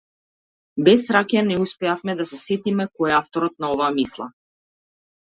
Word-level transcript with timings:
Без 0.87 1.01
ракија 1.15 1.43
не 1.49 1.57
успеавме 1.65 2.15
да 2.21 2.25
се 2.29 2.39
сетиме 2.45 2.87
кој 2.95 3.13
е 3.13 3.15
авторот 3.19 3.55
на 3.65 3.71
оваа 3.75 3.91
мисла. 3.99 4.27